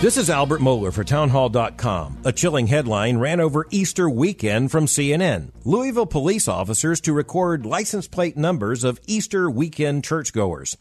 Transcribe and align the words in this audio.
This 0.00 0.16
is 0.16 0.30
Albert 0.30 0.60
Mohler 0.60 0.92
for 0.92 1.02
Townhall.com. 1.02 2.18
A 2.24 2.30
chilling 2.30 2.68
headline 2.68 3.18
ran 3.18 3.40
over 3.40 3.66
Easter 3.72 4.08
weekend 4.08 4.70
from 4.70 4.86
CNN. 4.86 5.50
Louisville 5.64 6.06
police 6.06 6.46
officers 6.46 7.00
to 7.00 7.12
record 7.12 7.66
license 7.66 8.06
plate 8.06 8.36
numbers 8.36 8.84
of 8.84 9.00
Easter 9.08 9.50
weekend 9.50 10.04
churchgoers. 10.04 10.76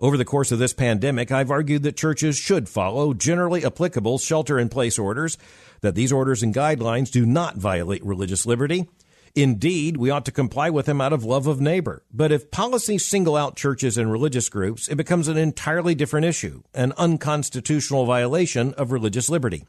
Over 0.00 0.16
the 0.16 0.24
course 0.24 0.50
of 0.50 0.58
this 0.58 0.72
pandemic, 0.72 1.30
I've 1.30 1.50
argued 1.50 1.82
that 1.82 1.98
churches 1.98 2.38
should 2.38 2.66
follow 2.66 3.12
generally 3.12 3.66
applicable 3.66 4.16
shelter 4.16 4.58
in 4.58 4.70
place 4.70 4.98
orders, 4.98 5.36
that 5.82 5.94
these 5.94 6.10
orders 6.10 6.42
and 6.42 6.54
guidelines 6.54 7.10
do 7.10 7.26
not 7.26 7.56
violate 7.58 8.02
religious 8.02 8.46
liberty, 8.46 8.88
Indeed, 9.36 9.96
we 9.96 10.10
ought 10.10 10.24
to 10.26 10.30
comply 10.30 10.70
with 10.70 10.86
them 10.86 11.00
out 11.00 11.12
of 11.12 11.24
love 11.24 11.48
of 11.48 11.60
neighbor. 11.60 12.04
But 12.12 12.30
if 12.30 12.52
policies 12.52 13.04
single 13.04 13.34
out 13.34 13.56
churches 13.56 13.98
and 13.98 14.10
religious 14.10 14.48
groups, 14.48 14.86
it 14.86 14.94
becomes 14.94 15.26
an 15.26 15.36
entirely 15.36 15.96
different 15.96 16.24
issue, 16.24 16.62
an 16.72 16.92
unconstitutional 16.96 18.06
violation 18.06 18.74
of 18.74 18.92
religious 18.92 19.28
liberty. 19.28 19.64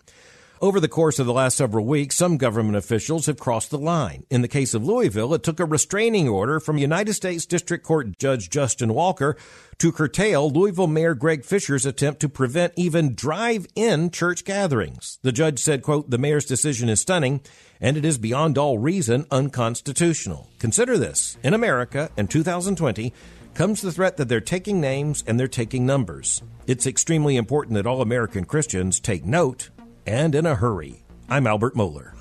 Over 0.61 0.79
the 0.79 0.87
course 0.87 1.19
of 1.19 1.25
the 1.25 1.33
last 1.33 1.57
several 1.57 1.85
weeks, 1.85 2.15
some 2.15 2.37
government 2.37 2.77
officials 2.77 3.25
have 3.25 3.37
crossed 3.37 3.71
the 3.71 3.77
line. 3.77 4.25
In 4.29 4.41
the 4.41 4.47
case 4.47 4.73
of 4.73 4.85
Louisville, 4.85 5.33
it 5.33 5.43
took 5.43 5.59
a 5.59 5.65
restraining 5.65 6.29
order 6.29 6.61
from 6.61 6.77
United 6.77 7.13
States 7.13 7.45
District 7.45 7.83
Court 7.83 8.17
Judge 8.17 8.49
Justin 8.49 8.93
Walker 8.93 9.35
to 9.79 9.91
curtail 9.91 10.49
Louisville 10.49 10.87
Mayor 10.87 11.13
Greg 11.13 11.43
Fischer's 11.43 11.85
attempt 11.85 12.21
to 12.21 12.29
prevent 12.29 12.71
even 12.77 13.15
drive-in 13.15 14.11
church 14.11 14.45
gatherings. 14.45 15.19
The 15.23 15.33
judge 15.33 15.59
said, 15.59 15.83
quote, 15.83 16.09
the 16.09 16.17
mayor's 16.17 16.45
decision 16.45 16.87
is 16.87 17.01
stunning 17.01 17.41
and 17.81 17.97
it 17.97 18.05
is 18.05 18.17
beyond 18.17 18.57
all 18.57 18.77
reason 18.77 19.25
unconstitutional. 19.31 20.49
Consider 20.59 20.97
this. 20.97 21.37
In 21.43 21.53
America 21.53 22.09
in 22.15 22.27
2020, 22.27 23.11
comes 23.53 23.81
the 23.81 23.91
threat 23.91 24.15
that 24.17 24.29
they're 24.29 24.39
taking 24.39 24.79
names 24.79 25.21
and 25.27 25.37
they're 25.37 25.49
taking 25.49 25.85
numbers. 25.85 26.41
It's 26.65 26.87
extremely 26.87 27.35
important 27.35 27.75
that 27.75 27.85
all 27.85 28.01
American 28.01 28.45
Christians 28.45 29.01
take 29.01 29.25
note 29.25 29.69
and 30.05 30.35
in 30.35 30.45
a 30.45 30.55
hurry. 30.55 31.03
I'm 31.29 31.47
Albert 31.47 31.75
Mohler. 31.75 32.13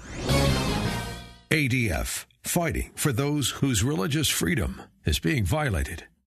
ADF, 1.51 2.25
fighting 2.43 2.91
for 2.95 3.13
those 3.13 3.51
whose 3.51 3.85
religious 3.85 4.29
freedom 4.29 4.83
is 5.05 5.19
being 5.19 5.45
violated. 5.45 6.05